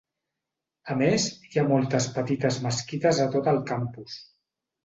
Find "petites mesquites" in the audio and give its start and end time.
2.17-3.23